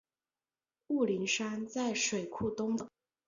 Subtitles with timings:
[0.87, 2.89] 雾灵山在水库东侧。